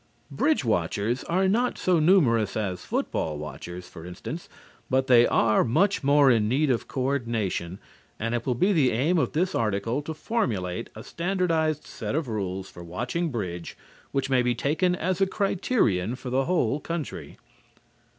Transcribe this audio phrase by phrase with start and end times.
[0.31, 4.49] Bridge watchers are not so numerous as football watchers, for instance,
[4.89, 7.77] but they are much more in need of coordination
[8.17, 12.27] and it will be the aim of this article to formulate a standardized set of
[12.27, 13.77] rules for watching bridge
[14.11, 17.37] which may be taken as a criterion for the whole country.